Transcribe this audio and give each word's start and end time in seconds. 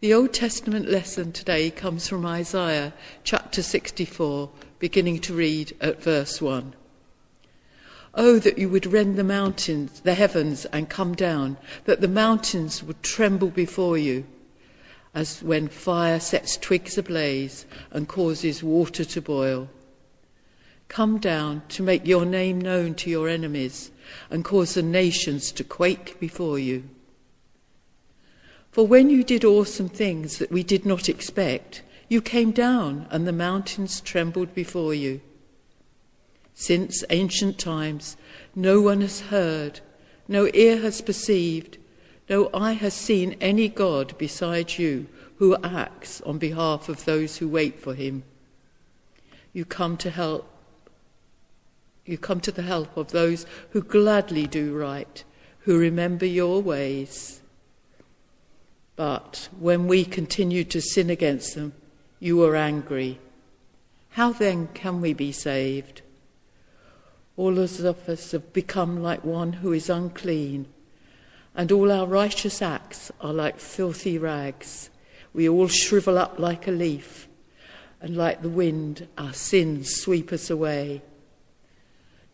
The 0.00 0.14
Old 0.14 0.32
Testament 0.32 0.88
lesson 0.88 1.32
today 1.32 1.70
comes 1.70 2.06
from 2.06 2.24
Isaiah 2.24 2.92
chapter 3.24 3.62
64, 3.62 4.48
beginning 4.78 5.18
to 5.22 5.34
read 5.34 5.74
at 5.80 6.00
verse 6.00 6.40
1. 6.40 6.74
Oh, 8.14 8.38
that 8.38 8.58
you 8.58 8.68
would 8.68 8.86
rend 8.86 9.16
the 9.16 9.24
mountains, 9.24 10.00
the 10.00 10.14
heavens, 10.14 10.66
and 10.66 10.88
come 10.88 11.14
down, 11.14 11.56
that 11.84 12.00
the 12.00 12.06
mountains 12.06 12.80
would 12.82 13.02
tremble 13.02 13.48
before 13.48 13.98
you, 13.98 14.24
as 15.14 15.42
when 15.42 15.66
fire 15.66 16.20
sets 16.20 16.56
twigs 16.56 16.96
ablaze 16.96 17.66
and 17.90 18.06
causes 18.06 18.62
water 18.62 19.04
to 19.04 19.20
boil. 19.20 19.68
Come 20.86 21.18
down 21.18 21.62
to 21.70 21.82
make 21.82 22.06
your 22.06 22.24
name 22.24 22.60
known 22.60 22.94
to 22.96 23.10
your 23.10 23.28
enemies 23.28 23.90
and 24.30 24.44
cause 24.44 24.74
the 24.74 24.82
nations 24.82 25.50
to 25.52 25.64
quake 25.64 26.20
before 26.20 26.58
you. 26.58 26.84
For 28.78 28.86
when 28.86 29.10
you 29.10 29.24
did 29.24 29.44
awesome 29.44 29.88
things 29.88 30.38
that 30.38 30.52
we 30.52 30.62
did 30.62 30.86
not 30.86 31.08
expect, 31.08 31.82
you 32.08 32.22
came 32.22 32.52
down 32.52 33.08
and 33.10 33.26
the 33.26 33.32
mountains 33.32 34.00
trembled 34.00 34.54
before 34.54 34.94
you. 34.94 35.20
Since 36.54 37.02
ancient 37.10 37.58
times, 37.58 38.16
no 38.54 38.80
one 38.80 39.00
has 39.00 39.22
heard, 39.22 39.80
no 40.28 40.48
ear 40.54 40.76
has 40.76 41.00
perceived, 41.00 41.78
no 42.30 42.50
eye 42.54 42.74
has 42.74 42.94
seen 42.94 43.36
any 43.40 43.66
God 43.68 44.16
besides 44.16 44.78
you 44.78 45.08
who 45.38 45.56
acts 45.64 46.20
on 46.20 46.38
behalf 46.38 46.88
of 46.88 47.04
those 47.04 47.38
who 47.38 47.48
wait 47.48 47.80
for 47.80 47.94
him. 47.94 48.22
You 49.52 49.64
come 49.64 49.96
to 49.96 50.10
help. 50.10 50.48
You 52.06 52.16
come 52.16 52.38
to 52.42 52.52
the 52.52 52.62
help 52.62 52.96
of 52.96 53.10
those 53.10 53.44
who 53.70 53.82
gladly 53.82 54.46
do 54.46 54.72
right, 54.72 55.24
who 55.62 55.76
remember 55.76 56.26
your 56.26 56.62
ways. 56.62 57.40
But 58.98 59.48
when 59.56 59.86
we 59.86 60.04
continued 60.04 60.70
to 60.70 60.80
sin 60.82 61.08
against 61.08 61.54
them, 61.54 61.72
you 62.18 62.36
were 62.36 62.56
angry. 62.56 63.20
How 64.10 64.32
then 64.32 64.66
can 64.74 65.00
we 65.00 65.12
be 65.12 65.30
saved? 65.30 66.02
All 67.36 67.60
of 67.60 68.08
us 68.08 68.32
have 68.32 68.52
become 68.52 69.00
like 69.00 69.22
one 69.22 69.52
who 69.52 69.72
is 69.72 69.88
unclean, 69.88 70.66
and 71.54 71.70
all 71.70 71.92
our 71.92 72.08
righteous 72.08 72.60
acts 72.60 73.12
are 73.20 73.32
like 73.32 73.60
filthy 73.60 74.18
rags. 74.18 74.90
We 75.32 75.48
all 75.48 75.68
shrivel 75.68 76.18
up 76.18 76.40
like 76.40 76.66
a 76.66 76.72
leaf, 76.72 77.28
and 78.00 78.16
like 78.16 78.42
the 78.42 78.48
wind, 78.48 79.06
our 79.16 79.32
sins 79.32 79.94
sweep 79.94 80.32
us 80.32 80.50
away. 80.50 81.02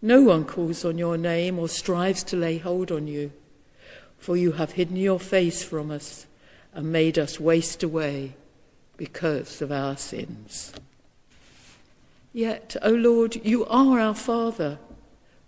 No 0.01 0.23
one 0.23 0.47
calls 0.47 0.83
on 0.83 0.97
your 0.97 1.19
name 1.19 1.59
or 1.59 1.69
strives 1.69 2.23
to 2.25 2.39
lay 2.39 2.57
hold 2.57 2.91
on 2.91 3.07
you, 3.07 3.33
for 4.17 4.35
you 4.35 4.53
have 4.53 4.73
hidden 4.73 4.97
your 4.97 5.21
face 5.21 5.63
from 5.63 5.91
us 5.91 6.25
and 6.75 6.93
made 6.93 7.19
us 7.19 7.41
waste 7.41 7.83
away 7.83 8.35
because 8.97 9.63
of 9.63 9.73
our 9.73 9.97
sins. 9.97 10.73
Yet, 12.33 12.77
O 12.83 12.91
Lord, 12.91 13.37
you 13.45 13.65
are 13.67 14.01
our 14.01 14.15
Father. 14.15 14.79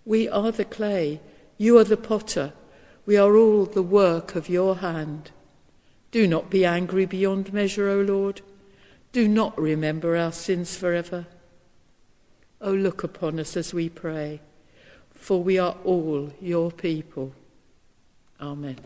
We 0.05 0.29
are 0.29 0.51
the 0.51 0.65
clay, 0.65 1.19
you 1.57 1.77
are 1.77 1.83
the 1.83 1.97
potter. 1.97 2.53
We 3.05 3.17
are 3.17 3.35
all 3.35 3.65
the 3.65 3.83
work 3.83 4.35
of 4.35 4.49
your 4.49 4.77
hand. 4.77 5.31
Do 6.11 6.27
not 6.27 6.49
be 6.49 6.65
angry 6.65 7.05
beyond 7.05 7.53
measure, 7.53 7.89
O 7.89 8.01
Lord. 8.01 8.41
Do 9.11 9.27
not 9.27 9.57
remember 9.59 10.15
our 10.15 10.31
sins 10.31 10.75
forever. 10.75 11.25
O 12.61 12.71
look 12.71 13.03
upon 13.03 13.39
us 13.39 13.55
as 13.55 13.73
we 13.73 13.89
pray, 13.89 14.41
for 15.11 15.41
we 15.41 15.57
are 15.57 15.77
all 15.83 16.33
your 16.41 16.71
people. 16.71 17.33
Amen. 18.41 18.77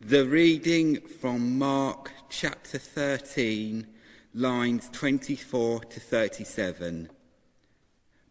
The 0.00 0.28
reading 0.28 1.00
from 1.00 1.58
Mark 1.58 2.12
chapter 2.28 2.78
13, 2.78 3.84
lines 4.32 4.88
24 4.92 5.80
to 5.80 6.00
37. 6.00 7.10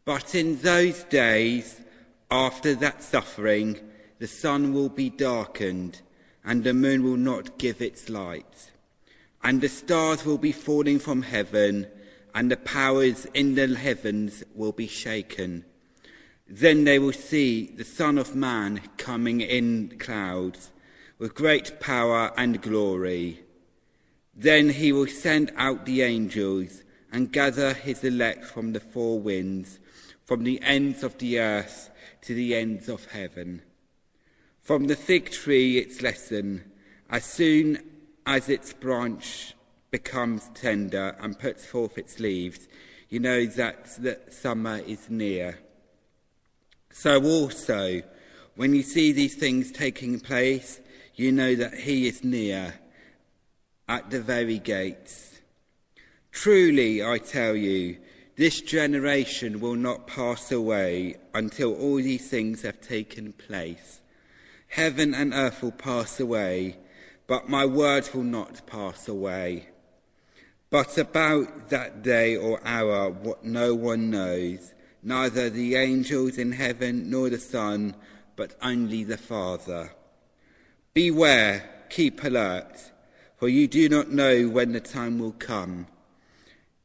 But 0.06 0.34
in 0.34 0.62
those 0.62 1.04
days, 1.04 1.82
after 2.32 2.74
that 2.76 3.04
suffering, 3.04 3.82
the 4.18 4.28
sun 4.28 4.74
will 4.74 4.88
be 4.88 5.10
darkened, 5.10 6.02
and 6.46 6.64
the 6.64 6.74
moon 6.74 7.04
will 7.04 7.18
not 7.18 7.58
give 7.58 7.82
its 7.82 8.08
light, 8.08 8.72
and 9.44 9.60
the 9.60 9.68
stars 9.68 10.24
will 10.24 10.38
be 10.38 10.54
falling 10.54 11.00
from 11.00 11.22
heaven, 11.22 11.86
and 12.34 12.50
the 12.50 12.56
powers 12.56 13.26
in 13.34 13.56
the 13.56 13.76
heavens 13.76 14.42
will 14.56 14.72
be 14.72 14.88
shaken. 14.88 15.66
Then 16.48 16.86
they 16.86 16.98
will 16.98 17.12
see 17.12 17.66
the 17.66 17.84
Son 17.84 18.18
of 18.18 18.36
Man 18.36 18.80
coming 18.96 19.42
in 19.42 19.98
clouds 20.00 20.72
with 21.20 21.36
great 21.36 21.80
power 21.80 22.32
and 22.38 22.62
glory. 22.62 23.42
Then 24.36 24.70
he 24.70 24.92
will 24.92 25.08
send 25.08 25.52
out 25.58 25.86
the 25.86 26.04
angels 26.04 26.84
and 27.12 27.32
gather 27.32 27.74
his 27.74 28.04
elect 28.04 28.46
from 28.46 28.74
the 28.74 28.80
four 28.80 29.20
winds, 29.20 29.80
from 30.26 30.44
the 30.44 30.62
ends 30.62 31.04
of 31.04 31.18
the 31.18 31.40
earth 31.40 31.90
to 32.22 32.34
the 32.34 32.56
ends 32.56 32.90
of 32.90 33.06
heaven. 33.06 33.62
From 34.62 34.88
the 34.88 34.96
fig 34.96 35.32
tree, 35.32 35.78
its 35.78 36.02
lesson, 36.02 36.72
as 37.10 37.24
soon 37.24 37.82
as 38.26 38.50
its 38.50 38.74
branch 38.74 39.56
becomes 39.90 40.52
tender 40.54 41.16
and 41.22 41.40
puts 41.40 41.66
forth 41.66 41.98
its 41.98 42.20
leaves, 42.20 42.68
you 43.10 43.20
know 43.20 43.46
that 43.46 43.86
the 43.98 44.20
summer 44.30 44.80
is 44.80 45.10
near. 45.10 45.60
So 46.92 47.24
also, 47.24 48.02
when 48.56 48.74
you 48.74 48.84
see 48.84 49.14
these 49.14 49.36
things 49.36 49.72
taking 49.72 50.20
place, 50.20 50.82
you 51.18 51.32
know 51.32 51.56
that 51.56 51.74
he 51.74 52.08
is 52.08 52.24
near 52.24 52.76
at 53.90 54.10
the 54.12 54.22
very 54.22 54.60
gates. 54.60 55.40
Truly, 56.32 57.04
I 57.04 57.18
tell 57.18 57.56
you, 57.56 57.98
this 58.36 58.62
generation 58.62 59.60
will 59.60 59.76
not 59.76 60.06
pass 60.06 60.52
away 60.52 61.16
until 61.34 61.74
all 61.74 61.96
these 61.96 62.30
things 62.30 62.62
have 62.62 62.80
taken 62.82 63.34
place. 63.34 64.00
Heaven 64.68 65.16
and 65.16 65.34
earth 65.34 65.64
will 65.64 65.72
pass 65.72 66.20
away, 66.20 66.78
but 67.26 67.50
my 67.50 67.66
words 67.66 68.14
will 68.14 68.22
not 68.24 68.68
pass 68.68 69.08
away. 69.08 69.70
But 70.70 71.00
about 71.00 71.70
that 71.70 72.04
day 72.04 72.36
or 72.36 72.62
hour, 72.64 73.10
what 73.10 73.44
no 73.44 73.74
one 73.74 74.12
knows, 74.12 74.76
neither 75.02 75.50
the 75.50 75.76
angels 75.78 76.38
in 76.38 76.52
heaven 76.52 77.10
nor 77.10 77.32
the 77.32 77.40
Son, 77.40 77.96
but 78.36 78.56
only 78.62 79.04
the 79.04 79.18
Father. 79.18 79.94
Beware, 80.98 81.70
keep 81.90 82.24
alert, 82.24 82.92
for 83.36 83.48
you 83.48 83.68
do 83.68 83.88
not 83.88 84.10
know 84.10 84.48
when 84.48 84.72
the 84.72 84.80
time 84.80 85.20
will 85.20 85.34
come. 85.34 85.86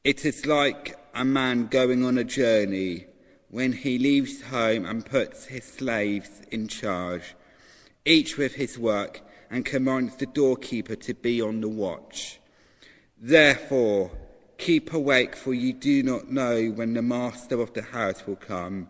It 0.05 0.27
is 0.27 0.45
like 0.45 0.99
a 1.15 1.25
man 1.25 1.69
going 1.69 2.05
on 2.05 2.19
a 2.19 2.23
journey 2.23 3.06
when 3.49 3.73
he 3.73 3.97
leaves 3.97 4.43
home 4.43 4.84
and 4.84 5.06
puts 5.06 5.47
his 5.47 5.65
slaves 5.65 6.43
in 6.50 6.69
charge, 6.69 7.34
each 8.05 8.37
with 8.37 8.56
his 8.56 8.78
work, 8.78 9.23
and 9.50 9.65
commands 9.65 10.17
the 10.17 10.27
doorkeeper 10.27 10.97
to 10.97 11.15
be 11.15 11.41
on 11.41 11.62
the 11.62 11.71
watch. 11.71 12.39
Therefore, 13.19 14.11
keep 14.59 14.93
awake, 14.93 15.34
for 15.34 15.55
you 15.55 15.73
do 15.73 16.03
not 16.03 16.31
know 16.31 16.67
when 16.67 16.93
the 16.93 17.00
master 17.00 17.62
of 17.62 17.73
the 17.73 17.81
house 17.81 18.27
will 18.27 18.37
come, 18.37 18.89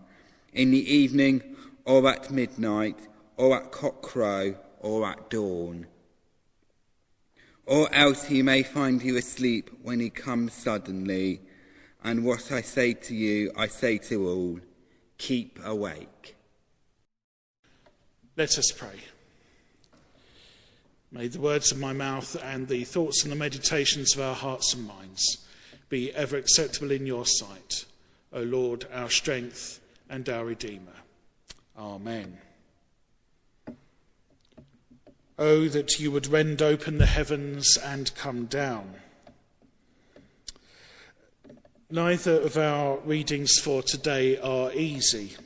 in 0.53 0.73
the 0.73 0.93
evening, 0.93 1.43
or 1.85 2.09
at 2.09 2.33
midnight, 2.33 2.99
or 3.37 3.57
at 3.57 3.71
cockcrow 3.71 4.57
or 4.83 5.09
at 5.09 5.31
dawn. 5.31 5.87
Or 7.65 7.93
else 7.95 8.25
he 8.25 8.43
may 8.43 8.63
find 8.63 9.01
you 9.03 9.17
asleep 9.17 9.71
when 9.83 10.01
he 10.01 10.11
comes 10.11 10.53
suddenly. 10.53 11.41
And 12.05 12.25
what 12.25 12.51
I 12.53 12.61
say 12.61 12.93
to 12.95 13.15
you, 13.15 13.53
I 13.57 13.69
say 13.69 13.99
to 13.99 14.29
all 14.29 14.61
keep 15.17 15.59
awake. 15.65 16.37
Let 18.37 18.59
us 18.59 18.73
pray. 18.73 18.99
May 21.13 21.29
the 21.29 21.41
words 21.41 21.71
of 21.71 21.79
my 21.79 21.93
mouth 21.93 22.37
and 22.43 22.67
the 22.67 22.85
thoughts 22.85 23.23
and 23.23 23.31
the 23.31 23.37
meditations 23.37 24.17
of 24.17 24.23
our 24.23 24.35
hearts 24.35 24.75
and 24.75 24.87
minds 24.87 25.47
be 25.89 26.13
ever 26.15 26.39
acceptable 26.39 26.91
in 26.91 27.07
your 27.07 27.27
sight, 27.27 27.85
O 28.33 28.41
Lord, 28.41 28.87
our 28.93 29.11
strength 29.11 29.79
and 30.09 30.27
our 30.29 30.47
Redeemer. 30.47 30.97
Amen. 31.77 32.39
Oh, 35.39 35.69
that 35.69 35.99
you 35.99 36.11
would 36.11 36.27
rend 36.27 36.61
open 36.61 36.99
the 36.99 37.07
heavens 37.07 37.77
and 37.77 38.15
come 38.15 38.47
down. 38.47 38.95
Neither 41.91 42.41
of 42.41 42.57
our 42.57 42.99
readings 42.99 43.59
for 43.59 43.83
today 43.83 44.39
are 44.39 44.73
easy. 44.73 45.37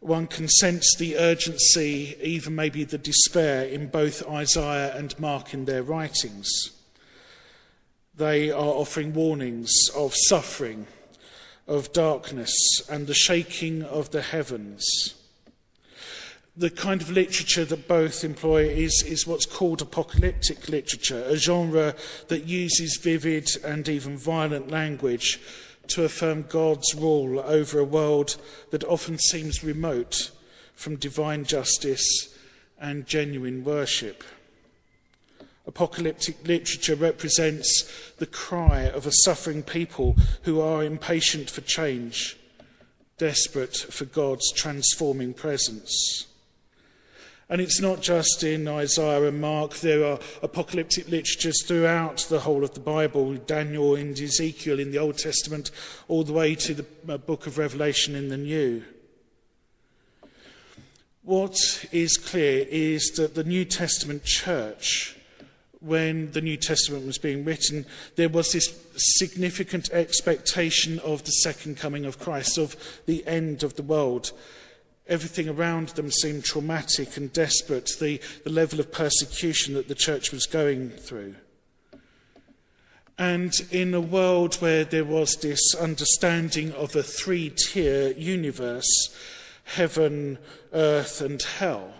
One 0.00 0.26
can 0.26 0.48
sense 0.48 0.94
the 0.96 1.18
urgency, 1.18 2.16
even 2.22 2.54
maybe 2.54 2.84
the 2.84 2.98
despair, 2.98 3.64
in 3.64 3.88
both 3.88 4.26
Isaiah 4.28 4.96
and 4.96 5.18
Mark 5.18 5.52
in 5.52 5.64
their 5.64 5.82
writings. 5.82 6.48
They 8.14 8.50
are 8.50 8.56
offering 8.58 9.12
warnings 9.12 9.72
of 9.94 10.14
suffering, 10.14 10.86
of 11.66 11.92
darkness, 11.92 12.54
and 12.88 13.06
the 13.06 13.14
shaking 13.14 13.82
of 13.82 14.10
the 14.10 14.22
heavens. 14.22 15.14
The 16.58 16.70
kind 16.70 17.00
of 17.00 17.08
literature 17.12 17.64
that 17.64 17.86
both 17.86 18.24
employ 18.24 18.64
is, 18.64 19.04
is 19.06 19.28
what's 19.28 19.46
called 19.46 19.80
apocalyptic 19.80 20.68
literature, 20.68 21.22
a 21.28 21.36
genre 21.36 21.94
that 22.26 22.46
uses 22.48 22.98
vivid 23.00 23.48
and 23.64 23.88
even 23.88 24.18
violent 24.18 24.68
language 24.68 25.40
to 25.86 26.02
affirm 26.02 26.44
God's 26.48 26.96
rule 26.96 27.38
over 27.38 27.78
a 27.78 27.84
world 27.84 28.36
that 28.70 28.82
often 28.82 29.18
seems 29.18 29.62
remote 29.62 30.32
from 30.74 30.96
divine 30.96 31.44
justice 31.44 32.36
and 32.80 33.06
genuine 33.06 33.62
worship. 33.62 34.24
Apocalyptic 35.64 36.46
literature 36.46 36.96
represents 36.96 38.12
the 38.18 38.26
cry 38.26 38.80
of 38.80 39.06
a 39.06 39.12
suffering 39.12 39.62
people 39.62 40.16
who 40.42 40.60
are 40.60 40.82
impatient 40.82 41.50
for 41.50 41.60
change, 41.60 42.36
desperate 43.16 43.76
for 43.76 44.06
God's 44.06 44.50
transforming 44.52 45.34
presence. 45.34 46.27
And 47.50 47.62
it's 47.62 47.80
not 47.80 48.02
just 48.02 48.42
in 48.44 48.68
Isaiah 48.68 49.26
and 49.26 49.40
Mark, 49.40 49.76
there 49.76 50.04
are 50.04 50.18
apocalyptic 50.42 51.08
literatures 51.08 51.64
throughout 51.64 52.26
the 52.28 52.40
whole 52.40 52.62
of 52.62 52.74
the 52.74 52.80
Bible 52.80 53.34
Daniel 53.34 53.94
and 53.94 54.18
Ezekiel 54.18 54.78
in 54.78 54.90
the 54.90 54.98
Old 54.98 55.16
Testament, 55.16 55.70
all 56.08 56.24
the 56.24 56.34
way 56.34 56.54
to 56.56 56.74
the 56.74 56.86
uh, 57.08 57.16
book 57.16 57.46
of 57.46 57.56
Revelation 57.56 58.14
in 58.14 58.28
the 58.28 58.36
New. 58.36 58.84
What 61.22 61.86
is 61.90 62.18
clear 62.18 62.66
is 62.68 63.12
that 63.16 63.34
the 63.34 63.44
New 63.44 63.64
Testament 63.64 64.24
church, 64.24 65.16
when 65.80 66.32
the 66.32 66.40
New 66.42 66.58
Testament 66.58 67.06
was 67.06 67.18
being 67.18 67.46
written, 67.46 67.86
there 68.16 68.28
was 68.28 68.52
this 68.52 68.78
significant 68.94 69.90
expectation 69.90 70.98
of 70.98 71.24
the 71.24 71.30
second 71.30 71.78
coming 71.78 72.04
of 72.04 72.18
Christ, 72.18 72.58
of 72.58 72.76
the 73.06 73.26
end 73.26 73.62
of 73.62 73.76
the 73.76 73.82
world. 73.82 74.32
Everything 75.08 75.48
around 75.48 75.88
them 75.90 76.10
seemed 76.10 76.44
traumatic 76.44 77.16
and 77.16 77.32
desperate, 77.32 77.90
the, 77.98 78.20
the 78.44 78.50
level 78.50 78.78
of 78.78 78.92
persecution 78.92 79.74
that 79.74 79.88
the 79.88 79.94
church 79.94 80.32
was 80.32 80.46
going 80.46 80.90
through. 80.90 81.34
And 83.18 83.52
in 83.70 83.94
a 83.94 84.00
world 84.00 84.56
where 84.56 84.84
there 84.84 85.04
was 85.04 85.36
this 85.36 85.74
understanding 85.74 86.72
of 86.72 86.94
a 86.94 87.02
three 87.02 87.50
tier 87.50 88.12
universe 88.12 89.14
heaven, 89.64 90.38
earth, 90.72 91.20
and 91.20 91.42
hell 91.42 91.92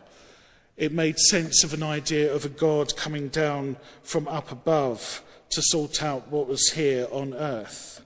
it 0.79 0.93
made 0.93 1.19
sense 1.19 1.65
of 1.65 1.75
an 1.75 1.83
idea 1.83 2.33
of 2.33 2.45
a 2.45 2.49
God 2.49 2.97
coming 2.97 3.29
down 3.29 3.77
from 4.05 4.29
up 4.29 4.53
above 4.53 5.23
to 5.51 5.61
sort 5.61 6.05
out 6.05 6.29
what 6.29 6.47
was 6.47 6.71
here 6.71 7.09
on 7.11 7.35
earth. 7.35 8.01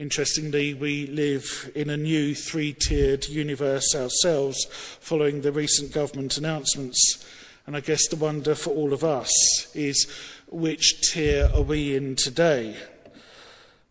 Interestingly, 0.00 0.72
we 0.72 1.06
live 1.08 1.70
in 1.74 1.90
a 1.90 1.96
new 1.98 2.34
three 2.34 2.72
tiered 2.72 3.28
universe 3.28 3.94
ourselves 3.94 4.64
following 4.98 5.42
the 5.42 5.52
recent 5.52 5.92
government 5.92 6.38
announcements. 6.38 7.22
And 7.66 7.76
I 7.76 7.80
guess 7.80 8.08
the 8.08 8.16
wonder 8.16 8.54
for 8.54 8.70
all 8.70 8.94
of 8.94 9.04
us 9.04 9.30
is 9.76 10.10
which 10.50 11.12
tier 11.12 11.50
are 11.54 11.60
we 11.60 11.94
in 11.94 12.16
today? 12.16 12.78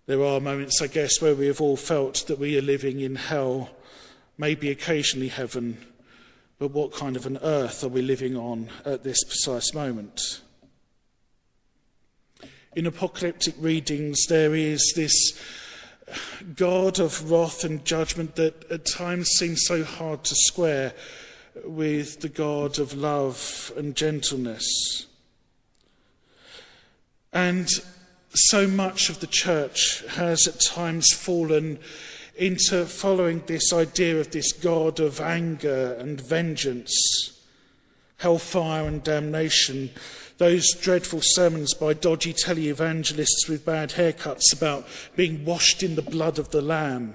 There 0.08 0.24
are 0.24 0.40
moments, 0.40 0.82
I 0.82 0.88
guess, 0.88 1.22
where 1.22 1.36
we 1.36 1.46
have 1.46 1.62
all 1.62 1.78
felt 1.78 2.26
that 2.26 2.40
we 2.40 2.58
are 2.58 2.64
living 2.64 3.02
in 3.02 3.16
hell, 3.16 3.70
maybe 4.36 4.72
occasionally 4.72 5.28
heaven, 5.28 5.78
but 6.58 6.72
what 6.72 6.92
kind 6.92 7.18
of 7.18 7.28
an 7.28 7.38
earth 7.44 7.84
are 7.84 7.88
we 7.88 8.02
living 8.02 8.36
on 8.36 8.70
at 8.84 9.04
this 9.04 9.24
precise 9.24 9.76
moment? 9.76 10.42
In 12.76 12.88
apocalyptic 12.88 13.54
readings, 13.60 14.26
there 14.28 14.56
is 14.56 14.94
this 14.96 15.14
God 16.56 17.00
of 17.00 17.32
wrath 17.32 17.64
and 17.64 17.84
judgment 17.86 18.36
that 18.36 18.70
at 18.72 18.86
times 18.86 19.30
seems 19.38 19.66
so 19.66 19.84
hard 19.84 20.24
to 20.26 20.36
square 20.36 20.94
with 21.66 22.22
the 22.22 22.30
God 22.30 22.80
of 22.80 22.94
love 22.94 23.72
and 23.76 23.96
gentleness. 23.96 25.08
And 27.34 27.70
so 28.34 28.68
much 28.68 29.10
of 29.10 29.20
the 29.20 29.28
church 29.28 30.04
has 30.10 30.48
at 30.48 30.62
times 30.62 31.08
fallen 31.14 31.80
into 32.36 32.86
following 32.86 33.44
this 33.46 33.74
idea 33.74 34.20
of 34.20 34.32
this 34.32 34.54
God 34.54 35.00
of 35.00 35.20
anger 35.20 35.96
and 36.00 36.22
vengeance, 36.22 37.39
hellfire 38.19 38.88
and 38.88 39.04
damnation 39.04 39.89
those 40.39 40.71
dreadful 40.71 41.19
sermons 41.21 41.74
by 41.74 41.94
dodgy 41.94 42.33
televangelists 42.33 43.50
with 43.50 43.66
bad 43.66 43.92
haircuts 43.92 44.54
about 44.54 44.88
being 45.16 45.44
washed 45.44 45.83
in 45.83 45.95
the 45.95 46.01
blood 46.01 46.39
of 46.39 46.50
the 46.51 46.62
Lamb. 46.62 47.13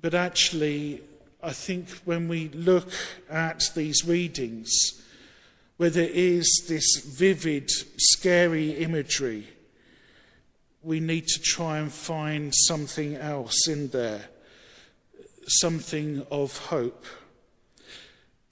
But 0.00 0.14
actually, 0.14 1.02
I 1.42 1.52
think 1.52 1.90
when 2.06 2.26
we 2.26 2.48
look 2.48 2.90
at 3.28 3.70
these 3.74 4.06
readings, 4.06 4.72
where 5.76 5.90
there 5.90 6.08
is 6.10 6.64
this 6.68 7.04
vivid, 7.04 7.70
scary 7.98 8.70
imagery, 8.70 9.46
we 10.82 11.00
need 11.00 11.26
to 11.26 11.40
try 11.42 11.78
and 11.78 11.92
find 11.92 12.54
something 12.54 13.14
else 13.14 13.68
in 13.68 13.88
there, 13.88 14.24
something 15.46 16.26
of 16.30 16.56
hope 16.56 17.04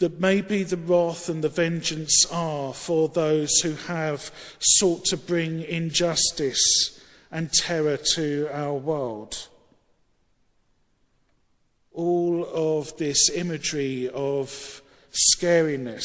that 0.04 0.20
maybe 0.20 0.62
the 0.62 0.76
wrath 0.76 1.30
and 1.30 1.42
the 1.42 1.48
vengeance 1.48 2.26
are 2.30 2.74
for 2.74 3.08
those 3.08 3.60
who 3.62 3.72
have 3.72 4.30
sought 4.58 5.02
to 5.02 5.16
bring 5.16 5.62
injustice 5.62 7.00
and 7.32 7.50
terror 7.50 7.96
to 7.96 8.46
our 8.52 8.74
world. 8.74 9.48
All 11.90 12.46
of 12.52 12.94
this 12.98 13.30
imagery 13.30 14.10
of 14.10 14.82
scariness, 15.10 16.04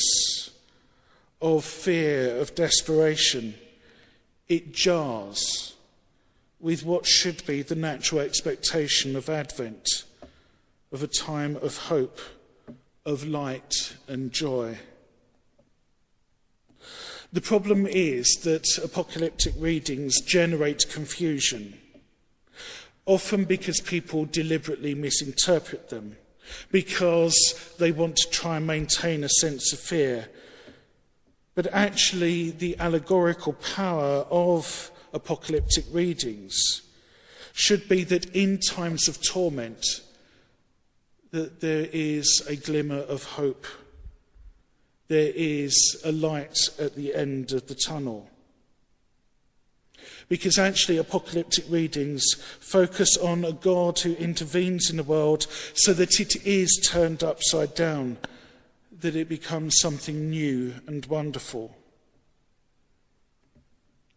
of 1.41 1.65
fear, 1.65 2.37
of 2.37 2.55
desperation, 2.55 3.53
it 4.47 4.73
jars 4.73 5.75
with 6.61 6.85
what 6.85 7.05
should 7.05 7.45
be 7.45 7.63
the 7.63 7.75
natural 7.75 8.21
expectation 8.21 9.17
of 9.17 9.27
Advent, 9.27 10.05
of 10.89 11.03
a 11.03 11.07
time 11.07 11.57
of 11.57 11.75
hope 11.89 12.17
of 13.05 13.25
light 13.25 13.95
and 14.07 14.31
joy. 14.31 14.77
The 17.31 17.41
problem 17.41 17.85
is 17.85 18.39
that 18.43 18.65
apocalyptic 18.83 19.53
readings 19.57 20.19
generate 20.21 20.89
confusion, 20.89 21.79
often 23.05 23.45
because 23.45 23.79
people 23.81 24.25
deliberately 24.25 24.95
misinterpret 24.95 25.89
them, 25.89 26.17
because 26.71 27.35
they 27.77 27.91
want 27.91 28.15
to 28.17 28.29
try 28.31 28.57
and 28.57 28.65
maintain 28.65 29.23
a 29.23 29.29
sense 29.29 29.71
of 29.71 29.79
fear. 29.79 30.27
But 31.53 31.67
actually, 31.71 32.49
the 32.49 32.77
allegorical 32.79 33.53
power 33.53 34.25
of 34.31 34.91
apocalyptic 35.13 35.85
readings 35.91 36.81
should 37.53 37.87
be 37.87 38.03
that 38.05 38.25
in 38.35 38.59
times 38.59 39.07
of 39.07 39.21
torment, 39.21 39.85
that 41.31 41.61
there 41.61 41.87
is 41.91 42.43
a 42.47 42.55
glimmer 42.55 42.99
of 42.99 43.23
hope. 43.23 43.65
There 45.07 45.31
is 45.35 46.01
a 46.03 46.11
light 46.11 46.57
at 46.79 46.95
the 46.95 47.15
end 47.15 47.51
of 47.51 47.67
the 47.67 47.75
tunnel. 47.75 48.29
Because 50.27 50.59
actually, 50.59 50.97
apocalyptic 50.97 51.65
readings 51.69 52.23
focus 52.59 53.17
on 53.17 53.43
a 53.43 53.51
God 53.51 53.99
who 53.99 54.13
intervenes 54.13 54.89
in 54.89 54.97
the 54.97 55.03
world 55.03 55.47
so 55.73 55.91
that 55.93 56.19
it 56.19 56.45
is 56.45 56.79
turned 56.87 57.23
upside 57.23 57.73
down, 57.73 58.17
that 58.99 59.15
it 59.15 59.27
becomes 59.27 59.79
something 59.79 60.29
new 60.29 60.75
and 60.85 61.05
wonderful. 61.07 61.75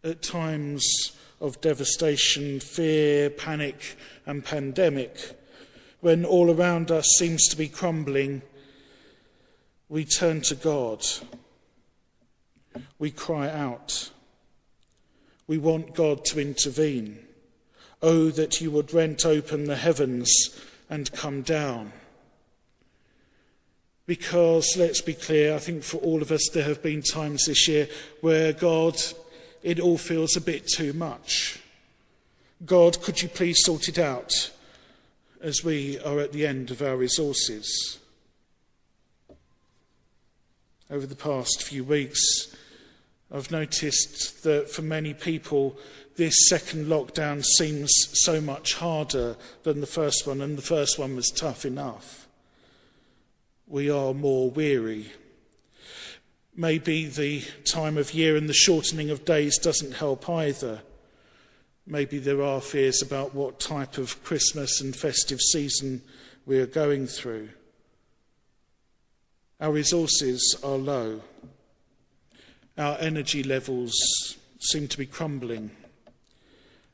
At 0.05 0.23
times 0.23 0.85
of 1.41 1.61
devastation, 1.63 2.61
fear, 2.61 3.31
panic, 3.31 3.97
and 4.27 4.45
pandemic, 4.45 5.42
when 6.03 6.25
all 6.25 6.51
around 6.51 6.91
us 6.91 7.07
seems 7.17 7.47
to 7.47 7.57
be 7.57 7.69
crumbling, 7.69 8.43
we 9.89 10.05
turn 10.05 10.41
to 10.41 10.57
God. 10.57 11.07
We 12.99 13.13
cry 13.13 13.49
out. 13.49 14.11
We 15.47 15.59
want 15.59 15.95
God 15.95 16.25
to 16.25 16.41
intervene. 16.41 17.21
Oh, 18.03 18.31
that 18.31 18.61
you 18.61 18.73
would 18.73 18.93
rent 18.93 19.25
open 19.25 19.67
the 19.67 19.77
heavens 19.77 20.29
and 20.91 21.13
come 21.13 21.43
down. 21.43 21.93
Because, 24.05 24.75
let's 24.77 25.03
be 25.03 25.15
clear, 25.15 25.55
I 25.55 25.59
think 25.59 25.85
for 25.85 25.99
all 25.99 26.21
of 26.21 26.33
us, 26.33 26.49
there 26.53 26.65
have 26.65 26.83
been 26.83 27.03
times 27.03 27.45
this 27.45 27.69
year 27.69 27.89
where 28.21 28.53
God, 28.53 28.97
it 29.63 29.79
all 29.79 29.99
feels 29.99 30.37
a 30.37 30.41
bit 30.41 30.67
too 30.67 30.95
much. 30.95 31.61
God, 32.67 33.01
could 33.03 33.23
you 33.23 33.29
please 33.29 33.59
sort 33.63 33.87
it 33.87 34.01
out? 34.01 34.51
As 35.43 35.65
we 35.65 35.99
are 36.01 36.21
at 36.21 36.33
the 36.33 36.47
end 36.47 36.71
of 36.71 36.81
our 36.81 36.97
resources. 36.97 37.99
Over 40.91 41.07
the 41.07 41.17
past 41.17 41.63
few 41.63 41.85
weeks, 41.85 42.55
I've 43.31 43.51
noticed 43.51 44.45
that 44.45 44.71
for 44.71 44.83
many 44.83 45.15
people, 45.15 45.77
this 46.17 46.35
second 46.49 46.87
lockdown 46.87 47.43
seems 47.43 47.93
so 48.13 48.41
much 48.41 48.75
harder 48.75 49.37
than 49.63 49.81
the 49.81 49.87
first 49.87 50.27
one, 50.27 50.41
and 50.41 50.57
the 50.57 50.63
first 50.63 50.99
one 50.99 51.17
was 51.17 51.31
tough 51.31 51.65
enough. 51.65 52.29
we 53.67 53.91
are 53.91 54.13
more 54.13 54.51
weary. 54.51 55.11
Maybe 56.55 57.07
the 57.07 57.43
time 57.65 57.97
of 57.97 58.13
year 58.13 58.37
and 58.37 58.47
the 58.47 58.53
shortening 58.53 59.09
of 59.09 59.25
days 59.25 59.57
doesn't 59.57 59.95
help 59.95 60.29
either. 60.29 60.83
Maybe 61.87 62.19
there 62.19 62.43
are 62.43 62.61
fears 62.61 63.03
about 63.03 63.35
what 63.35 63.59
type 63.59 63.99
of 63.99 64.23
Christmas 64.23 64.81
and 64.81 64.95
festive 64.95 65.41
season 65.41 66.03
we 66.47 66.59
are 66.59 66.67
going 66.67 67.07
through. 67.07 67.51
Our 69.61 69.73
resources 69.73 70.57
are 70.63 70.77
low. 70.77 71.23
Our 72.79 72.97
energy 72.99 73.43
levels 73.43 73.93
seem 74.61 74.89
to 74.89 74.99
be 74.99 75.07
crumbling. 75.07 75.71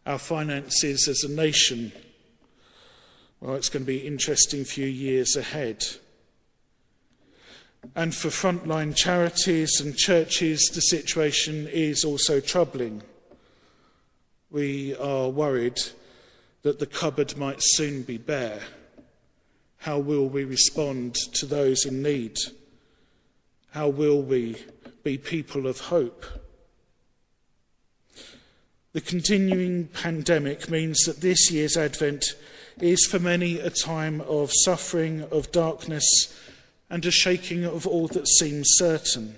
Our 0.06 0.18
finances 0.18 1.06
as 1.06 1.22
a 1.22 1.30
nation, 1.30 1.92
well, 3.40 3.56
it's 3.56 3.68
going 3.68 3.84
to 3.84 3.86
be 3.86 4.00
an 4.00 4.06
interesting 4.06 4.64
few 4.64 4.86
years 4.86 5.36
ahead. 5.36 5.86
And 7.94 8.14
for 8.14 8.28
frontline 8.28 8.96
charities 8.96 9.80
and 9.80 9.96
churches, 9.96 10.70
the 10.74 10.80
situation 10.80 11.68
is 11.68 12.04
also 12.04 12.40
troubling. 12.40 13.02
We 14.50 14.96
are 14.96 15.28
worried 15.28 15.78
that 16.62 16.78
the 16.78 16.86
cupboard 16.86 17.36
might 17.36 17.58
soon 17.60 18.02
be 18.02 18.16
bare. 18.16 18.60
How 19.78 19.98
will 19.98 20.28
we 20.28 20.44
respond 20.44 21.14
to 21.34 21.44
those 21.44 21.84
in 21.84 22.02
need? 22.02 22.38
How 23.72 23.88
will 23.88 24.22
we 24.22 24.56
be 25.04 25.18
people 25.18 25.66
of 25.66 25.80
hope? 25.80 26.24
The 28.92 29.02
continuing 29.02 29.88
pandemic 29.88 30.70
means 30.70 31.00
that 31.00 31.20
this 31.20 31.50
year's 31.50 31.76
Advent 31.76 32.34
is 32.80 33.06
for 33.06 33.18
many 33.18 33.58
a 33.58 33.70
time 33.70 34.22
of 34.22 34.50
suffering, 34.64 35.24
of 35.30 35.52
darkness, 35.52 36.34
and 36.88 37.04
a 37.04 37.10
shaking 37.10 37.66
of 37.66 37.86
all 37.86 38.08
that 38.08 38.26
seems 38.26 38.66
certain. 38.72 39.36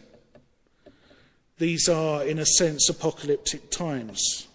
These 1.58 1.88
are, 1.88 2.22
in 2.24 2.38
a 2.38 2.46
sense, 2.46 2.88
apocalyptic 2.88 3.70
times. 3.70 4.46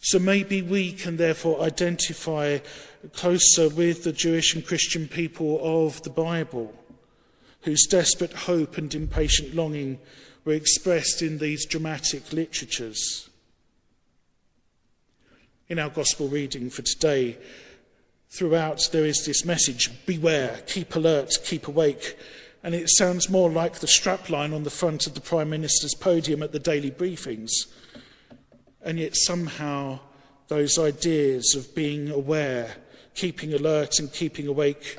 So 0.00 0.18
maybe 0.18 0.62
we 0.62 0.92
can 0.92 1.16
therefore 1.16 1.60
identify 1.62 2.58
closer 3.12 3.68
with 3.68 4.04
the 4.04 4.12
Jewish 4.12 4.54
and 4.54 4.64
Christian 4.64 5.08
people 5.08 5.60
of 5.62 6.02
the 6.02 6.10
Bible, 6.10 6.74
whose 7.62 7.86
desperate 7.86 8.32
hope 8.32 8.78
and 8.78 8.94
impatient 8.94 9.54
longing 9.54 9.98
were 10.44 10.52
expressed 10.52 11.20
in 11.20 11.38
these 11.38 11.66
dramatic 11.66 12.32
literatures. 12.32 13.28
In 15.68 15.78
our 15.78 15.90
Gospel 15.90 16.28
reading 16.28 16.70
for 16.70 16.82
today, 16.82 17.36
throughout 18.30 18.88
there 18.92 19.04
is 19.04 19.26
this 19.26 19.44
message 19.44 19.90
beware, 20.06 20.62
keep 20.66 20.94
alert, 20.94 21.36
keep 21.44 21.68
awake. 21.68 22.16
And 22.62 22.74
it 22.74 22.88
sounds 22.90 23.28
more 23.28 23.50
like 23.50 23.78
the 23.78 23.86
strapline 23.86 24.54
on 24.54 24.62
the 24.62 24.70
front 24.70 25.06
of 25.06 25.14
the 25.14 25.20
Prime 25.20 25.50
Minister's 25.50 25.94
podium 25.94 26.42
at 26.42 26.52
the 26.52 26.58
daily 26.58 26.90
briefings 26.90 27.50
and 28.82 28.98
yet 28.98 29.16
somehow 29.16 29.98
those 30.48 30.78
ideas 30.78 31.54
of 31.56 31.74
being 31.74 32.10
aware, 32.10 32.76
keeping 33.14 33.52
alert, 33.52 33.98
and 33.98 34.12
keeping 34.12 34.46
awake 34.46 34.98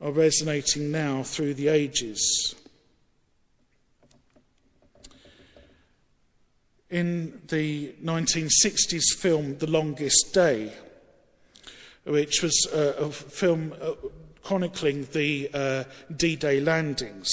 are 0.00 0.12
resonating 0.12 0.90
now 0.90 1.22
through 1.22 1.54
the 1.54 1.68
ages. 1.68 2.54
In 6.90 7.42
the 7.48 7.94
1960s 8.02 9.14
film 9.18 9.58
The 9.58 9.66
Longest 9.66 10.32
Day, 10.32 10.72
which 12.04 12.42
was 12.42 12.66
a, 12.72 13.10
film 13.10 13.74
uh, 13.80 13.92
chronicling 14.42 15.06
the 15.12 15.50
uh, 15.52 15.84
D 16.14 16.36
Day 16.36 16.60
landings, 16.60 17.30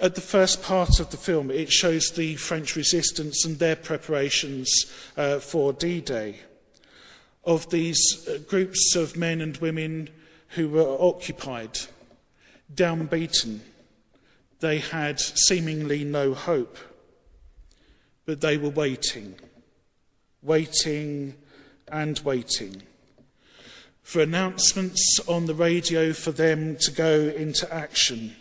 at 0.00 0.14
the 0.14 0.20
first 0.20 0.62
part 0.62 1.00
of 1.00 1.10
the 1.10 1.16
film, 1.16 1.50
it 1.50 1.72
shows 1.72 2.10
the 2.10 2.36
French 2.36 2.76
resistance 2.76 3.44
and 3.44 3.58
their 3.58 3.76
preparations 3.76 4.68
uh, 5.16 5.38
for 5.38 5.72
D 5.72 6.00
Day. 6.00 6.40
Of 7.44 7.70
these 7.70 8.26
uh, 8.28 8.38
groups 8.48 8.96
of 8.96 9.16
men 9.16 9.40
and 9.40 9.56
women 9.58 10.08
who 10.50 10.68
were 10.68 10.96
occupied, 10.98 11.78
downbeaten, 12.74 13.60
they 14.60 14.78
had 14.78 15.20
seemingly 15.20 16.04
no 16.04 16.34
hope, 16.34 16.78
but 18.24 18.40
they 18.40 18.56
were 18.56 18.70
waiting, 18.70 19.34
waiting 20.42 21.34
and 21.88 22.18
waiting 22.20 22.82
for 24.02 24.20
announcements 24.20 25.18
on 25.26 25.46
the 25.46 25.54
radio 25.54 26.12
for 26.12 26.30
them 26.30 26.76
to 26.76 26.90
go 26.90 27.32
into 27.36 27.72
action 27.72 28.36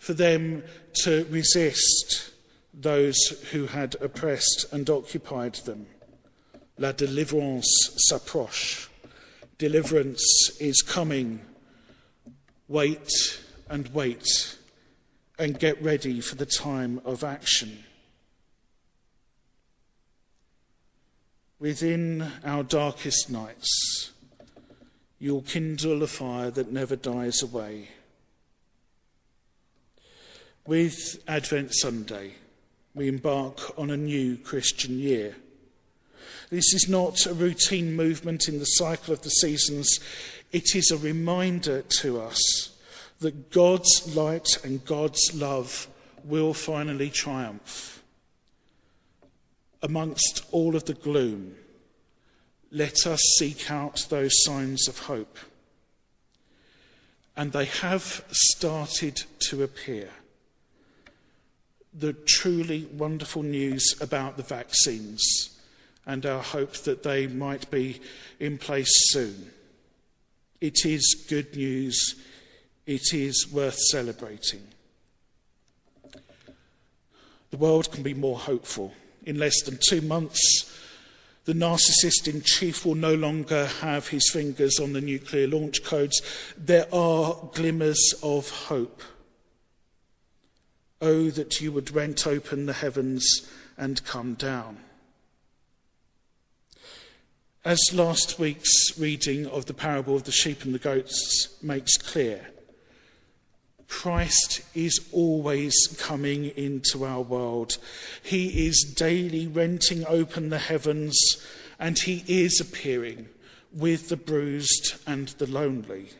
for 0.00 0.14
them 0.14 0.64
to 0.94 1.26
resist 1.30 2.30
those 2.72 3.18
who 3.52 3.66
had 3.66 3.94
oppressed 4.00 4.66
and 4.72 4.88
occupied 4.88 5.54
them. 5.66 5.86
La 6.78 6.92
délivrance 6.92 7.68
s'approche. 8.08 8.88
Deliverance 9.58 10.56
is 10.58 10.80
coming. 10.80 11.42
Wait 12.66 13.38
and 13.68 13.92
wait 13.92 14.56
and 15.38 15.58
get 15.58 15.80
ready 15.82 16.22
for 16.22 16.34
the 16.34 16.46
time 16.46 17.02
of 17.04 17.22
action. 17.22 17.84
Within 21.58 22.26
our 22.42 22.62
darkest 22.62 23.28
nights, 23.28 24.12
you'll 25.18 25.42
kindle 25.42 26.02
a 26.02 26.06
fire 26.06 26.50
that 26.50 26.72
never 26.72 26.96
dies 26.96 27.42
away. 27.42 27.90
With 30.66 31.22
Advent 31.26 31.74
Sunday, 31.74 32.34
we 32.94 33.08
embark 33.08 33.78
on 33.78 33.90
a 33.90 33.96
new 33.96 34.36
Christian 34.36 34.98
year. 34.98 35.34
This 36.50 36.74
is 36.74 36.86
not 36.86 37.24
a 37.24 37.32
routine 37.32 37.96
movement 37.96 38.46
in 38.46 38.58
the 38.58 38.66
cycle 38.66 39.14
of 39.14 39.22
the 39.22 39.30
seasons, 39.30 39.98
it 40.52 40.74
is 40.74 40.90
a 40.90 40.98
reminder 40.98 41.82
to 42.00 42.20
us 42.20 42.72
that 43.20 43.50
God's 43.50 44.14
light 44.14 44.48
and 44.62 44.84
God's 44.84 45.32
love 45.34 45.88
will 46.24 46.52
finally 46.52 47.08
triumph. 47.08 48.02
Amongst 49.82 50.44
all 50.50 50.76
of 50.76 50.84
the 50.84 50.94
gloom, 50.94 51.54
let 52.70 53.06
us 53.06 53.20
seek 53.38 53.70
out 53.70 54.06
those 54.10 54.42
signs 54.44 54.88
of 54.88 54.98
hope. 54.98 55.38
And 57.34 57.52
they 57.52 57.64
have 57.64 58.24
started 58.30 59.22
to 59.48 59.62
appear 59.62 60.10
the 61.92 62.12
truly 62.12 62.86
wonderful 62.92 63.42
news 63.42 63.96
about 64.00 64.36
the 64.36 64.42
vaccines 64.42 65.58
and 66.06 66.24
our 66.24 66.42
hope 66.42 66.74
that 66.78 67.02
they 67.02 67.26
might 67.26 67.70
be 67.70 68.00
in 68.38 68.58
place 68.58 68.90
soon. 69.10 69.50
It 70.60 70.84
is 70.84 71.24
good 71.28 71.56
news. 71.56 72.16
It 72.86 73.12
is 73.12 73.48
worth 73.52 73.78
celebrating. 73.90 74.66
The 77.50 77.56
world 77.56 77.90
can 77.90 78.02
be 78.02 78.14
more 78.14 78.38
hopeful. 78.38 78.92
In 79.24 79.38
less 79.38 79.62
than 79.62 79.78
two 79.88 80.00
months, 80.00 80.40
the 81.44 81.52
narcissist 81.52 82.28
in 82.32 82.42
chief 82.42 82.84
will 82.84 82.94
no 82.94 83.14
longer 83.14 83.66
have 83.66 84.08
his 84.08 84.30
fingers 84.30 84.78
on 84.78 84.92
the 84.92 85.00
nuclear 85.00 85.48
launch 85.48 85.82
codes. 85.82 86.20
There 86.56 86.86
are 86.94 87.48
glimmers 87.54 88.14
of 88.22 88.48
hope. 88.50 89.02
Oh, 91.00 91.30
that 91.30 91.60
you 91.60 91.72
would 91.72 91.94
rent 91.94 92.26
open 92.26 92.66
the 92.66 92.74
heavens 92.74 93.48
and 93.76 94.04
come 94.04 94.34
down. 94.34 94.78
As 97.64 97.80
last 97.92 98.38
week's 98.38 98.98
reading 98.98 99.46
of 99.46 99.66
the 99.66 99.74
parable 99.74 100.16
of 100.16 100.24
the 100.24 100.32
sheep 100.32 100.64
and 100.64 100.74
the 100.74 100.78
goats 100.78 101.56
makes 101.62 101.96
clear, 101.96 102.48
Christ 103.86 104.62
is 104.74 105.00
always 105.12 105.74
coming 105.98 106.46
into 106.46 107.04
our 107.04 107.20
world. 107.20 107.76
He 108.22 108.66
is 108.66 108.94
daily 108.96 109.46
renting 109.46 110.06
open 110.06 110.48
the 110.48 110.58
heavens 110.58 111.18
and 111.78 111.98
he 111.98 112.24
is 112.26 112.60
appearing 112.60 113.28
with 113.72 114.08
the 114.08 114.16
bruised 114.16 114.94
and 115.06 115.28
the 115.28 115.46
lonely. 115.46 116.10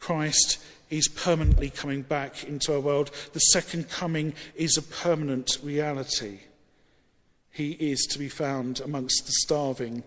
Christ 0.00 0.58
is 0.90 1.08
permanently 1.08 1.70
coming 1.70 2.02
back 2.02 2.44
into 2.44 2.72
our 2.74 2.80
world. 2.80 3.10
The 3.32 3.40
second 3.40 3.88
coming 3.88 4.34
is 4.54 4.76
a 4.76 4.82
permanent 4.82 5.58
reality. 5.62 6.40
He 7.50 7.72
is 7.72 8.06
to 8.10 8.18
be 8.18 8.28
found 8.28 8.80
amongst 8.80 9.26
the 9.26 9.32
starving, 9.32 10.04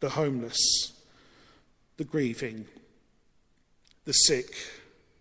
the 0.00 0.10
homeless, 0.10 0.92
the 1.96 2.04
grieving, 2.04 2.66
the 4.04 4.12
sick, 4.12 4.54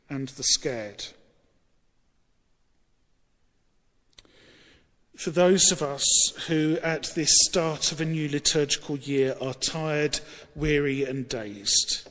and 0.10 0.28
the 0.30 0.44
scared. 0.44 1.06
For 5.16 5.30
those 5.30 5.72
of 5.72 5.82
us 5.82 6.34
who, 6.48 6.80
at 6.82 7.14
this 7.16 7.32
start 7.44 7.92
of 7.92 8.02
a 8.02 8.06
new 8.06 8.28
liturgical 8.28 8.98
year, 8.98 9.36
are 9.40 9.54
tired, 9.54 10.20
weary, 10.56 11.06
and 11.06 11.30
dazed, 11.30 12.03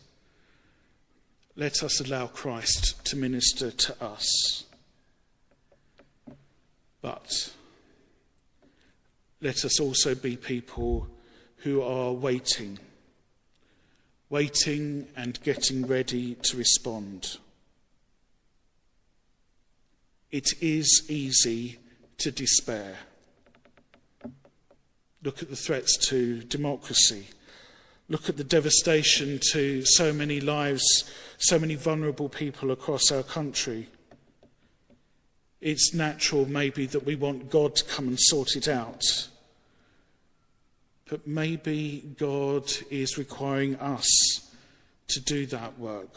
let 1.57 1.83
us 1.83 2.01
allow 2.01 2.27
Christ 2.27 3.05
to 3.07 3.17
minister 3.17 3.71
to 3.71 4.05
us. 4.05 4.65
But 7.01 7.53
let 9.41 9.65
us 9.65 9.81
also 9.81 10.15
be 10.15 10.37
people 10.37 11.09
who 11.59 11.83
are 11.83 12.13
waiting, 12.13 12.79
waiting 14.31 15.09
and 15.17 15.43
getting 15.43 15.87
ready 15.87 16.37
to 16.37 16.57
respond. 16.57 17.39
It 20.31 20.49
is 20.61 21.05
easy 21.09 21.79
to 22.19 22.31
despair. 22.31 22.97
Look 25.23 25.43
at 25.43 25.51
the 25.51 25.57
threats 25.57 25.99
to 26.09 26.43
democracy. 26.43 27.27
Look 28.13 28.29
at 28.29 28.37
the 28.37 28.45
devastation 28.45 29.41
to 29.53 29.87
so 29.87 30.13
many 30.13 30.39
lives, 30.39 30.85
so 31.39 31.59
many 31.59 31.77
vulnerable 31.77 32.29
people 32.29 32.71
across 32.71 33.11
our 33.11 33.23
country. 33.23 33.89
It's 35.63 35.95
natural, 35.95 36.45
maybe, 36.45 36.85
that 36.85 37.07
we 37.07 37.15
want 37.15 37.49
God 37.49 37.75
to 37.77 37.85
come 37.85 38.09
and 38.09 38.21
sort 38.21 38.55
it 38.55 38.69
out. 38.69 39.03
But 41.09 41.27
maybe 41.27 42.05
God 42.19 42.71
is 42.91 43.17
requiring 43.17 43.77
us 43.77 44.07
to 45.09 45.19
do 45.19 45.47
that 45.47 45.79
work. 45.79 46.15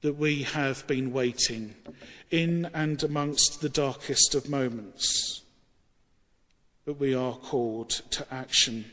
That 0.00 0.16
we 0.16 0.44
have 0.44 0.86
been 0.86 1.12
waiting 1.12 1.74
in 2.30 2.70
and 2.72 3.02
amongst 3.02 3.60
the 3.60 3.68
darkest 3.68 4.34
of 4.34 4.48
moments. 4.48 5.42
But 6.86 6.98
we 6.98 7.14
are 7.14 7.34
called 7.34 7.90
to 8.12 8.26
action. 8.32 8.86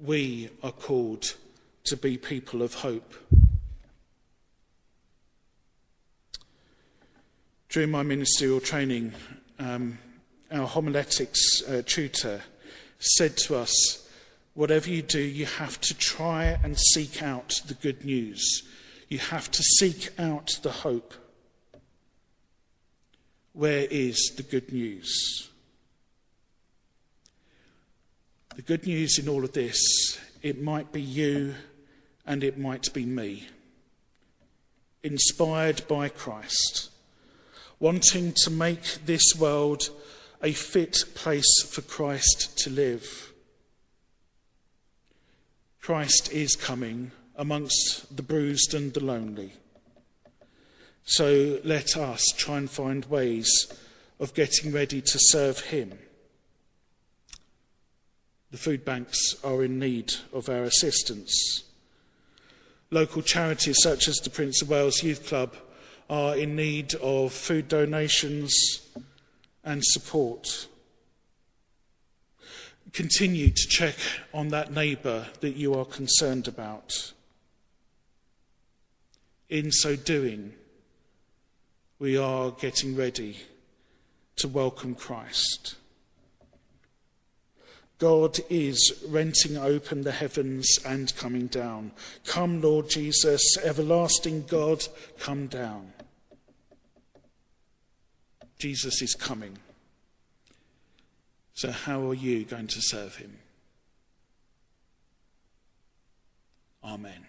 We 0.00 0.48
are 0.62 0.70
called 0.70 1.34
to 1.84 1.96
be 1.96 2.16
people 2.16 2.62
of 2.62 2.74
hope. 2.74 3.14
During 7.68 7.90
my 7.90 8.04
ministerial 8.04 8.60
training, 8.60 9.12
um, 9.58 9.98
our 10.52 10.68
homiletics 10.68 11.62
uh, 11.68 11.82
tutor 11.84 12.42
said 13.00 13.36
to 13.38 13.56
us, 13.56 14.08
Whatever 14.54 14.88
you 14.88 15.02
do, 15.02 15.20
you 15.20 15.46
have 15.46 15.80
to 15.82 15.94
try 15.96 16.58
and 16.62 16.78
seek 16.78 17.22
out 17.22 17.60
the 17.66 17.74
good 17.74 18.04
news. 18.04 18.62
You 19.08 19.18
have 19.18 19.50
to 19.50 19.62
seek 19.62 20.10
out 20.18 20.58
the 20.62 20.70
hope. 20.70 21.14
Where 23.52 23.86
is 23.90 24.32
the 24.36 24.42
good 24.42 24.72
news? 24.72 25.47
The 28.58 28.62
good 28.62 28.88
news 28.88 29.20
in 29.20 29.28
all 29.28 29.44
of 29.44 29.52
this, 29.52 30.18
it 30.42 30.60
might 30.60 30.90
be 30.90 31.00
you 31.00 31.54
and 32.26 32.42
it 32.42 32.58
might 32.58 32.92
be 32.92 33.04
me. 33.04 33.46
Inspired 35.04 35.86
by 35.86 36.08
Christ 36.08 36.90
wanting 37.78 38.32
to 38.38 38.50
make 38.50 39.06
this 39.06 39.22
world 39.38 39.90
a 40.42 40.50
fit 40.50 41.04
place 41.14 41.62
for 41.70 41.82
Christ 41.82 42.58
to 42.58 42.70
live. 42.70 43.32
Christ 45.80 46.32
is 46.32 46.56
coming 46.56 47.12
amongst 47.36 48.16
the 48.16 48.24
bruised 48.24 48.74
and 48.74 48.92
the 48.92 49.04
lonely. 49.04 49.52
So 51.04 51.60
let 51.62 51.96
us 51.96 52.24
try 52.36 52.58
and 52.58 52.68
find 52.68 53.04
ways 53.04 53.72
of 54.18 54.34
getting 54.34 54.72
ready 54.72 55.00
to 55.00 55.18
serve 55.30 55.60
Him. 55.60 55.96
The 58.50 58.56
food 58.58 58.84
banks 58.84 59.36
are 59.44 59.62
in 59.62 59.78
need 59.78 60.14
of 60.32 60.48
our 60.48 60.62
assistance. 60.62 61.64
Local 62.90 63.20
charities 63.20 63.76
such 63.82 64.08
as 64.08 64.16
the 64.16 64.30
Prince 64.30 64.62
of 64.62 64.70
Wales 64.70 65.02
Youth 65.02 65.26
Club 65.26 65.54
are 66.08 66.34
in 66.34 66.56
need 66.56 66.94
of 66.94 67.32
food 67.32 67.68
donations 67.68 68.80
and 69.62 69.84
support. 69.84 70.66
Continue 72.94 73.50
to 73.50 73.68
check 73.68 73.96
on 74.32 74.48
that 74.48 74.72
neighbour 74.72 75.26
that 75.40 75.56
you 75.56 75.74
are 75.74 75.84
concerned 75.84 76.48
about. 76.48 77.12
In 79.50 79.70
so 79.70 79.94
doing, 79.94 80.54
we 81.98 82.16
are 82.16 82.50
getting 82.52 82.96
ready 82.96 83.36
to 84.36 84.48
welcome 84.48 84.94
Christ. 84.94 85.76
God 87.98 88.38
is 88.48 89.04
renting 89.08 89.56
open 89.56 90.02
the 90.02 90.12
heavens 90.12 90.78
and 90.86 91.14
coming 91.16 91.48
down. 91.48 91.90
Come, 92.24 92.60
Lord 92.60 92.88
Jesus, 92.88 93.42
everlasting 93.62 94.44
God, 94.44 94.86
come 95.18 95.48
down. 95.48 95.92
Jesus 98.58 99.02
is 99.02 99.14
coming. 99.14 99.58
So, 101.54 101.72
how 101.72 102.08
are 102.08 102.14
you 102.14 102.44
going 102.44 102.68
to 102.68 102.80
serve 102.80 103.16
him? 103.16 103.38
Amen. 106.84 107.27